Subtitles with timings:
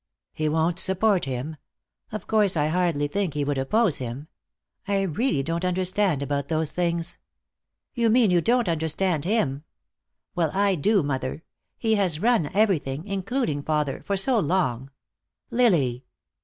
[0.33, 1.57] "He won't support him.
[2.11, 4.29] Of course I hardly think he would oppose him.
[4.87, 7.19] I really don't understand about those things."
[7.93, 9.63] "You mean you don't understand him.
[10.33, 11.43] Well, I do, mother.
[11.77, 14.89] He has run everything, including father, for so long"
[15.51, 16.03] "Lily!"